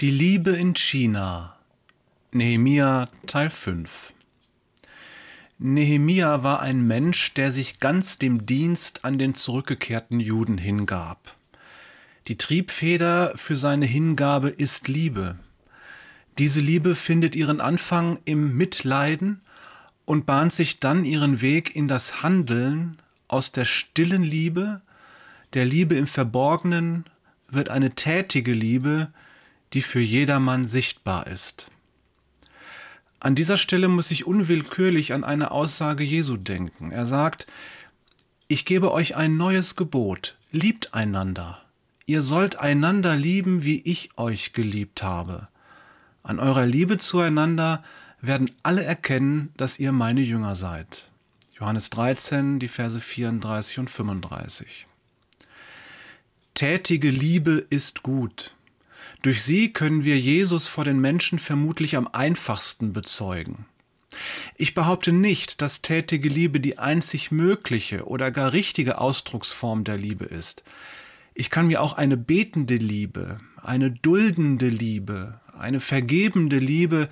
Die 0.00 0.10
Liebe 0.10 0.52
in 0.52 0.72
China. 0.72 1.56
Nehemia 2.32 3.10
Teil 3.26 3.50
5. 3.50 4.14
Nehemia 5.58 6.42
war 6.42 6.60
ein 6.60 6.86
Mensch, 6.86 7.34
der 7.34 7.52
sich 7.52 7.80
ganz 7.80 8.18
dem 8.18 8.46
Dienst 8.46 9.04
an 9.04 9.18
den 9.18 9.34
zurückgekehrten 9.34 10.18
Juden 10.18 10.56
hingab. 10.56 11.36
Die 12.28 12.38
Triebfeder 12.38 13.34
für 13.36 13.56
seine 13.56 13.84
Hingabe 13.84 14.48
ist 14.48 14.88
Liebe. 14.88 15.38
Diese 16.38 16.62
Liebe 16.62 16.94
findet 16.94 17.36
ihren 17.36 17.60
Anfang 17.60 18.20
im 18.24 18.56
Mitleiden 18.56 19.42
und 20.06 20.24
bahnt 20.24 20.54
sich 20.54 20.80
dann 20.80 21.04
ihren 21.04 21.42
Weg 21.42 21.76
in 21.76 21.88
das 21.88 22.22
Handeln 22.22 22.96
aus 23.28 23.52
der 23.52 23.66
stillen 23.66 24.22
Liebe, 24.22 24.80
der 25.52 25.66
Liebe 25.66 25.94
im 25.94 26.06
Verborgenen 26.06 27.04
wird 27.50 27.68
eine 27.68 27.90
tätige 27.90 28.54
Liebe, 28.54 29.12
die 29.72 29.82
für 29.82 30.00
jedermann 30.00 30.66
sichtbar 30.66 31.26
ist. 31.26 31.70
An 33.20 33.34
dieser 33.34 33.58
Stelle 33.58 33.88
muss 33.88 34.10
ich 34.10 34.26
unwillkürlich 34.26 35.12
an 35.12 35.24
eine 35.24 35.50
Aussage 35.50 36.04
Jesu 36.04 36.36
denken. 36.36 36.90
Er 36.90 37.04
sagt, 37.04 37.46
ich 38.48 38.64
gebe 38.64 38.92
euch 38.92 39.14
ein 39.14 39.36
neues 39.36 39.76
Gebot, 39.76 40.36
liebt 40.52 40.94
einander. 40.94 41.60
Ihr 42.06 42.22
sollt 42.22 42.58
einander 42.58 43.14
lieben, 43.14 43.62
wie 43.62 43.80
ich 43.82 44.10
euch 44.16 44.52
geliebt 44.52 45.02
habe. 45.02 45.48
An 46.22 46.40
eurer 46.40 46.66
Liebe 46.66 46.98
zueinander 46.98 47.84
werden 48.20 48.50
alle 48.62 48.82
erkennen, 48.82 49.52
dass 49.56 49.78
ihr 49.78 49.92
meine 49.92 50.20
Jünger 50.20 50.54
seid. 50.54 51.08
Johannes 51.58 51.90
13, 51.90 52.58
die 52.58 52.68
Verse 52.68 52.98
34 52.98 53.78
und 53.78 53.90
35. 53.90 54.86
Tätige 56.54 57.10
Liebe 57.10 57.66
ist 57.70 58.02
gut. 58.02 58.54
Durch 59.22 59.42
sie 59.42 59.72
können 59.72 60.04
wir 60.04 60.18
Jesus 60.18 60.66
vor 60.66 60.84
den 60.84 61.00
Menschen 61.00 61.38
vermutlich 61.38 61.96
am 61.96 62.08
einfachsten 62.08 62.92
bezeugen. 62.92 63.66
Ich 64.56 64.74
behaupte 64.74 65.12
nicht, 65.12 65.60
dass 65.60 65.82
tätige 65.82 66.28
Liebe 66.28 66.58
die 66.58 66.78
einzig 66.78 67.30
mögliche 67.30 68.06
oder 68.06 68.30
gar 68.30 68.52
richtige 68.52 68.98
Ausdrucksform 68.98 69.84
der 69.84 69.98
Liebe 69.98 70.24
ist. 70.24 70.64
Ich 71.34 71.50
kann 71.50 71.66
mir 71.66 71.82
auch 71.82 71.94
eine 71.94 72.16
betende 72.16 72.76
Liebe, 72.76 73.38
eine 73.62 73.90
duldende 73.90 74.68
Liebe, 74.68 75.40
eine 75.58 75.80
vergebende 75.80 76.58
Liebe 76.58 77.08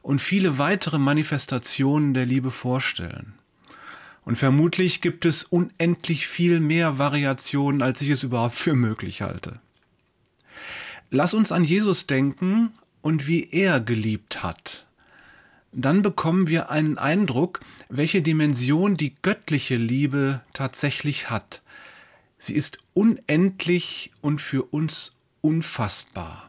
und 0.00 0.20
viele 0.20 0.58
weitere 0.58 0.98
Manifestationen 0.98 2.14
der 2.14 2.26
Liebe 2.26 2.50
vorstellen. 2.50 3.34
Und 4.24 4.36
vermutlich 4.36 5.00
gibt 5.00 5.24
es 5.24 5.44
unendlich 5.44 6.26
viel 6.26 6.60
mehr 6.60 6.98
Variationen, 6.98 7.82
als 7.82 8.00
ich 8.02 8.08
es 8.10 8.22
überhaupt 8.22 8.54
für 8.54 8.74
möglich 8.74 9.22
halte. 9.22 9.60
Lass 11.14 11.34
uns 11.34 11.52
an 11.52 11.62
Jesus 11.62 12.06
denken 12.06 12.72
und 13.02 13.26
wie 13.26 13.50
er 13.50 13.80
geliebt 13.80 14.42
hat. 14.42 14.86
Dann 15.70 16.00
bekommen 16.00 16.48
wir 16.48 16.70
einen 16.70 16.96
Eindruck, 16.96 17.60
welche 17.90 18.22
Dimension 18.22 18.96
die 18.96 19.14
göttliche 19.20 19.76
Liebe 19.76 20.40
tatsächlich 20.54 21.28
hat. 21.28 21.60
Sie 22.38 22.54
ist 22.54 22.78
unendlich 22.94 24.10
und 24.22 24.40
für 24.40 24.62
uns 24.62 25.18
unfassbar. 25.42 26.48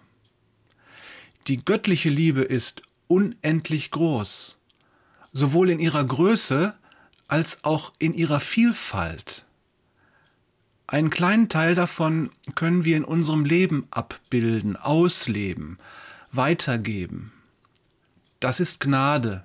Die 1.47 1.57
göttliche 1.57 2.09
Liebe 2.09 2.43
ist 2.43 2.83
unendlich 3.09 3.91
groß, 3.91 4.55
sowohl 5.33 5.71
in 5.71 5.79
ihrer 5.79 6.05
Größe 6.05 6.73
als 7.27 7.65
auch 7.65 7.91
in 7.99 8.13
ihrer 8.13 8.39
Vielfalt. 8.39 9.42
Einen 10.93 11.09
kleinen 11.09 11.49
Teil 11.49 11.73
davon 11.73 12.29
können 12.53 12.85
wir 12.85 12.95
in 12.95 13.03
unserem 13.03 13.45
Leben 13.45 13.87
abbilden, 13.89 14.75
ausleben, 14.75 15.79
weitergeben. 16.31 17.31
Das 18.39 18.59
ist 18.59 18.79
Gnade 18.79 19.43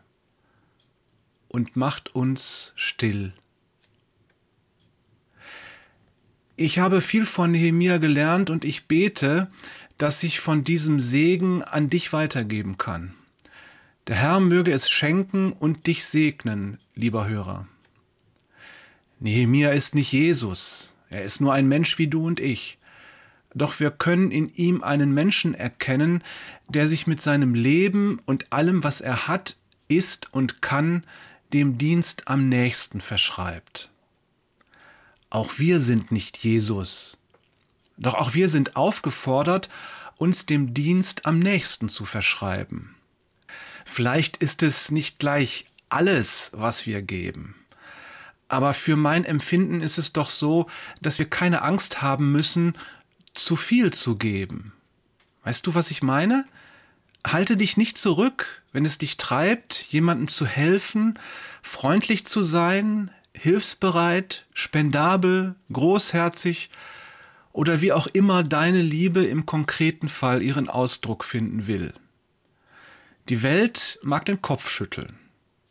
und 1.48 1.74
macht 1.74 2.14
uns 2.14 2.74
still. 2.76 3.32
Ich 6.56 6.80
habe 6.80 7.00
viel 7.00 7.24
von 7.24 7.52
Nehemia 7.52 7.96
gelernt 7.96 8.50
und 8.50 8.66
ich 8.66 8.84
bete, 8.84 9.50
dass 9.96 10.22
ich 10.24 10.40
von 10.40 10.64
diesem 10.64 11.00
Segen 11.00 11.62
an 11.62 11.88
dich 11.88 12.12
weitergeben 12.12 12.76
kann. 12.76 13.14
Der 14.06 14.16
Herr 14.16 14.40
möge 14.40 14.72
es 14.72 14.90
schenken 14.90 15.52
und 15.52 15.86
dich 15.86 16.04
segnen, 16.04 16.78
lieber 16.94 17.26
Hörer. 17.26 17.66
Nehemia 19.18 19.70
ist 19.70 19.94
nicht 19.94 20.12
Jesus, 20.12 20.92
er 21.10 21.22
ist 21.22 21.40
nur 21.40 21.52
ein 21.52 21.68
Mensch 21.68 21.98
wie 21.98 22.08
du 22.08 22.26
und 22.26 22.40
ich. 22.40 22.78
Doch 23.54 23.80
wir 23.80 23.90
können 23.90 24.30
in 24.30 24.52
ihm 24.54 24.82
einen 24.82 25.12
Menschen 25.12 25.54
erkennen, 25.54 26.22
der 26.68 26.86
sich 26.86 27.06
mit 27.06 27.20
seinem 27.20 27.54
Leben 27.54 28.20
und 28.26 28.52
allem, 28.52 28.84
was 28.84 29.00
er 29.00 29.26
hat, 29.26 29.56
ist 29.88 30.32
und 30.32 30.60
kann, 30.60 31.04
dem 31.52 31.78
Dienst 31.78 32.28
am 32.28 32.48
nächsten 32.48 33.00
verschreibt. 33.00 33.90
Auch 35.30 35.58
wir 35.58 35.80
sind 35.80 36.12
nicht 36.12 36.36
Jesus. 36.38 37.16
Doch 37.96 38.14
auch 38.14 38.34
wir 38.34 38.48
sind 38.48 38.76
aufgefordert, 38.76 39.68
uns 40.16 40.46
dem 40.46 40.74
Dienst 40.74 41.26
am 41.26 41.38
nächsten 41.38 41.88
zu 41.88 42.04
verschreiben. 42.04 42.94
Vielleicht 43.84 44.36
ist 44.36 44.62
es 44.62 44.90
nicht 44.90 45.18
gleich 45.18 45.64
alles, 45.88 46.50
was 46.54 46.86
wir 46.86 47.02
geben. 47.02 47.54
Aber 48.48 48.72
für 48.72 48.96
mein 48.96 49.24
Empfinden 49.24 49.80
ist 49.82 49.98
es 49.98 50.12
doch 50.12 50.30
so, 50.30 50.66
dass 51.00 51.18
wir 51.18 51.26
keine 51.26 51.62
Angst 51.62 52.02
haben 52.02 52.32
müssen, 52.32 52.74
zu 53.34 53.56
viel 53.56 53.92
zu 53.92 54.16
geben. 54.16 54.72
Weißt 55.44 55.66
du, 55.66 55.74
was 55.74 55.90
ich 55.90 56.02
meine? 56.02 56.44
Halte 57.26 57.56
dich 57.56 57.76
nicht 57.76 57.98
zurück, 57.98 58.62
wenn 58.72 58.84
es 58.84 58.98
dich 58.98 59.16
treibt, 59.16 59.82
jemandem 59.90 60.28
zu 60.28 60.46
helfen, 60.46 61.18
freundlich 61.62 62.26
zu 62.26 62.42
sein, 62.42 63.10
hilfsbereit, 63.34 64.46
spendabel, 64.54 65.54
großherzig 65.72 66.70
oder 67.52 67.80
wie 67.80 67.92
auch 67.92 68.06
immer 68.06 68.42
deine 68.42 68.82
Liebe 68.82 69.24
im 69.24 69.46
konkreten 69.46 70.08
Fall 70.08 70.42
ihren 70.42 70.68
Ausdruck 70.68 71.24
finden 71.24 71.66
will. 71.66 71.92
Die 73.28 73.42
Welt 73.42 73.98
mag 74.02 74.24
den 74.24 74.40
Kopf 74.40 74.70
schütteln, 74.70 75.18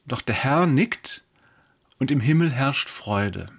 doch 0.06 0.22
der 0.22 0.36
Herr 0.36 0.68
nickt 0.68 1.24
und 2.00 2.12
im 2.12 2.20
Himmel 2.20 2.50
herrscht 2.50 2.90
Freude. 2.90 3.50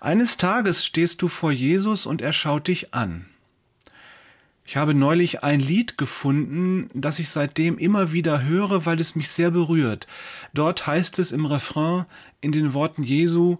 Eines 0.00 0.36
Tages 0.36 0.84
stehst 0.84 1.22
du 1.22 1.28
vor 1.28 1.50
Jesus 1.50 2.06
und 2.06 2.20
er 2.20 2.32
schaut 2.32 2.68
dich 2.68 2.92
an. 2.94 3.26
Ich 4.66 4.76
habe 4.76 4.94
neulich 4.94 5.42
ein 5.44 5.60
Lied 5.60 5.98
gefunden, 5.98 6.88
das 6.94 7.18
ich 7.18 7.28
seitdem 7.28 7.76
immer 7.76 8.12
wieder 8.12 8.42
höre, 8.42 8.86
weil 8.86 8.98
es 8.98 9.14
mich 9.14 9.28
sehr 9.28 9.50
berührt. 9.50 10.06
Dort 10.54 10.86
heißt 10.86 11.18
es 11.18 11.32
im 11.32 11.44
Refrain 11.44 12.06
in 12.40 12.52
den 12.52 12.72
Worten 12.72 13.02
Jesu, 13.02 13.58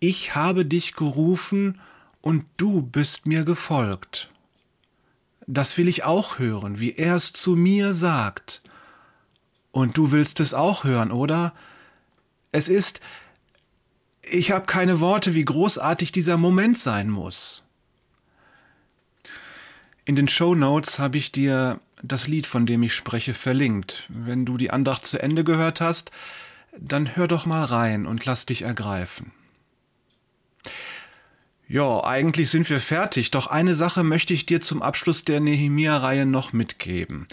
Ich 0.00 0.34
habe 0.34 0.66
dich 0.66 0.94
gerufen 0.94 1.80
und 2.20 2.44
du 2.56 2.82
bist 2.82 3.26
mir 3.26 3.44
gefolgt. 3.44 4.30
Das 5.46 5.78
will 5.78 5.86
ich 5.86 6.02
auch 6.02 6.40
hören, 6.40 6.80
wie 6.80 6.92
er 6.92 7.14
es 7.14 7.32
zu 7.32 7.54
mir 7.54 7.94
sagt. 7.94 8.62
Und 9.70 9.96
du 9.96 10.10
willst 10.10 10.40
es 10.40 10.54
auch 10.54 10.82
hören, 10.82 11.12
oder? 11.12 11.54
Es 12.56 12.70
ist, 12.70 13.02
ich 14.22 14.50
habe 14.50 14.64
keine 14.64 14.98
Worte, 14.98 15.34
wie 15.34 15.44
großartig 15.44 16.10
dieser 16.10 16.38
Moment 16.38 16.78
sein 16.78 17.10
muss. 17.10 17.62
In 20.06 20.16
den 20.16 20.26
Show 20.26 20.54
Notes 20.54 20.98
habe 20.98 21.18
ich 21.18 21.32
dir 21.32 21.80
das 22.02 22.28
Lied, 22.28 22.46
von 22.46 22.64
dem 22.64 22.82
ich 22.82 22.94
spreche, 22.94 23.34
verlinkt. 23.34 24.06
Wenn 24.08 24.46
du 24.46 24.56
die 24.56 24.70
Andacht 24.70 25.04
zu 25.04 25.18
Ende 25.18 25.44
gehört 25.44 25.82
hast, 25.82 26.12
dann 26.78 27.14
hör 27.14 27.28
doch 27.28 27.44
mal 27.44 27.64
rein 27.64 28.06
und 28.06 28.24
lass 28.24 28.46
dich 28.46 28.62
ergreifen. 28.62 29.32
Ja, 31.68 32.04
eigentlich 32.04 32.48
sind 32.48 32.70
wir 32.70 32.80
fertig, 32.80 33.32
doch 33.32 33.48
eine 33.48 33.74
Sache 33.74 34.02
möchte 34.02 34.32
ich 34.32 34.46
dir 34.46 34.62
zum 34.62 34.80
Abschluss 34.80 35.26
der 35.26 35.40
Nehemia-Reihe 35.40 36.24
noch 36.24 36.54
mitgeben. 36.54 37.28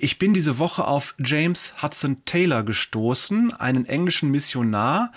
Ich 0.00 0.20
bin 0.20 0.32
diese 0.32 0.60
Woche 0.60 0.86
auf 0.86 1.16
James 1.18 1.82
Hudson 1.82 2.24
Taylor 2.24 2.62
gestoßen, 2.62 3.52
einen 3.52 3.84
englischen 3.84 4.30
Missionar, 4.30 5.10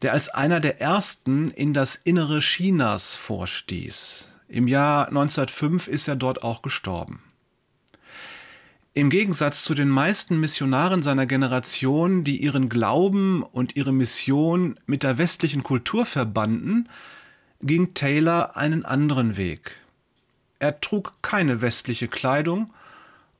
der 0.00 0.14
als 0.14 0.30
einer 0.30 0.58
der 0.58 0.80
ersten 0.80 1.48
in 1.50 1.74
das 1.74 1.96
Innere 1.96 2.38
Chinas 2.40 3.14
vorstieß. 3.14 4.30
Im 4.48 4.68
Jahr 4.68 5.08
1905 5.08 5.86
ist 5.86 6.08
er 6.08 6.16
dort 6.16 6.42
auch 6.42 6.62
gestorben. 6.62 7.22
Im 8.94 9.10
Gegensatz 9.10 9.64
zu 9.64 9.74
den 9.74 9.90
meisten 9.90 10.40
Missionaren 10.40 11.02
seiner 11.02 11.26
Generation, 11.26 12.24
die 12.24 12.38
ihren 12.38 12.70
Glauben 12.70 13.42
und 13.42 13.76
ihre 13.76 13.92
Mission 13.92 14.80
mit 14.86 15.02
der 15.02 15.18
westlichen 15.18 15.62
Kultur 15.62 16.06
verbanden, 16.06 16.88
ging 17.60 17.92
Taylor 17.92 18.56
einen 18.56 18.86
anderen 18.86 19.36
Weg. 19.36 19.76
Er 20.58 20.80
trug 20.80 21.20
keine 21.20 21.60
westliche 21.60 22.08
Kleidung 22.08 22.72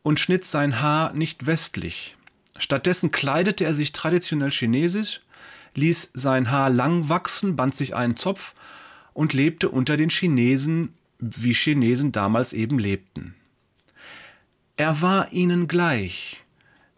und 0.03 0.21
schnitt 0.21 0.45
sein 0.45 0.81
Haar 0.81 1.13
nicht 1.13 1.47
westlich. 1.47 2.17
Stattdessen 2.59 3.11
kleidete 3.11 3.65
er 3.65 3.75
sich 3.75 3.93
traditionell 3.93 4.51
chinesisch, 4.51 5.21
ließ 5.75 6.11
sein 6.15 6.51
Haar 6.51 6.71
lang 6.71 7.09
wachsen, 7.09 7.57
band 7.57 7.75
sich 7.75 7.95
einen 7.95 8.17
Zopf 8.17 8.55
und 9.15 9.33
lebte 9.33 9.69
unter 9.69 9.97
den 9.97 10.11
Chinesen, 10.11 10.93
wie 11.19 11.55
Chinesen 11.55 12.13
damals 12.13 12.53
eben 12.53 12.79
lebten. 12.79 13.35
Er 14.77 15.01
war 15.03 15.33
ihnen 15.33 15.69
gleich, 15.69 16.43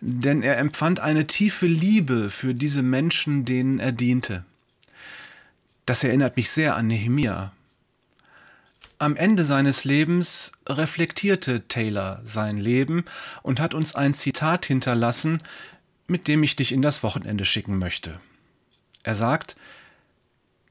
denn 0.01 0.43
er 0.43 0.59
empfand 0.59 1.01
eine 1.01 1.27
tiefe 1.27 1.67
Liebe 1.67 2.31
für 2.31 2.55
diese 2.55 2.83
Menschen, 2.83 3.45
denen 3.45 3.79
er 3.79 3.93
diente. 3.93 4.45
Das 5.87 6.05
erinnert 6.05 6.37
mich 6.37 6.51
sehr 6.51 6.77
an 6.77 6.87
Nehemia. 6.87 7.53
Am 9.05 9.17
Ende 9.17 9.45
seines 9.45 9.85
Lebens 9.85 10.53
reflektierte 10.67 11.69
Taylor 11.69 12.21
sein 12.23 12.56
Leben 12.56 13.05
und 13.43 13.61
hat 13.61 13.75
uns 13.75 13.95
ein 13.95 14.15
Zitat 14.15 14.65
hinterlassen, 14.65 15.43
mit 16.06 16.27
dem 16.27 16.43
ich 16.43 16.56
dich 16.56 16.73
in 16.73 16.81
das 16.81 17.03
Wochenende 17.03 17.45
schicken 17.45 17.79
möchte. 17.79 18.19
Er 19.03 19.15
sagt, 19.15 19.56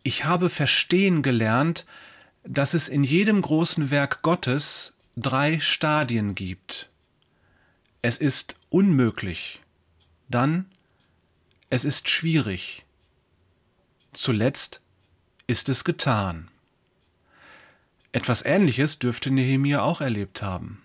ich 0.02 0.26
habe 0.26 0.50
verstehen 0.50 1.22
gelernt, 1.22 1.86
dass 2.44 2.74
es 2.74 2.90
in 2.90 3.04
jedem 3.04 3.40
großen 3.40 3.92
Werk 3.92 4.24
Gottes 4.24 4.96
drei 5.16 5.60
Stadien 5.60 6.34
gibt. 6.34 6.90
Es 8.02 8.18
ist 8.18 8.56
unmöglich, 8.72 9.62
dann 10.28 10.66
es 11.70 11.86
ist 11.86 12.10
schwierig, 12.10 12.84
zuletzt 14.12 14.82
ist 15.46 15.70
es 15.70 15.84
getan. 15.84 16.50
Etwas 18.14 18.46
Ähnliches 18.46 19.00
dürfte 19.00 19.32
Nehemia 19.32 19.82
auch 19.82 20.00
erlebt 20.00 20.44
haben. 20.44 20.84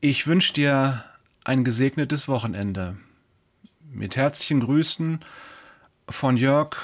Ich 0.00 0.26
wünsche 0.26 0.52
dir 0.52 1.04
ein 1.44 1.62
gesegnetes 1.62 2.26
Wochenende. 2.26 2.96
Mit 3.88 4.16
herzlichen 4.16 4.58
Grüßen 4.58 5.24
von 6.08 6.36
Jörg, 6.36 6.76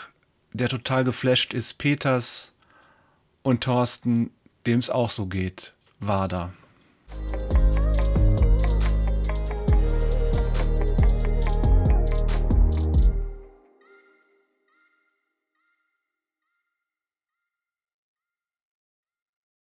der 0.52 0.68
total 0.68 1.02
geflasht 1.02 1.54
ist, 1.54 1.74
Peters 1.74 2.54
und 3.42 3.64
Thorsten, 3.64 4.30
dem 4.64 4.78
es 4.78 4.90
auch 4.90 5.10
so 5.10 5.26
geht, 5.26 5.74
Wader. 5.98 6.52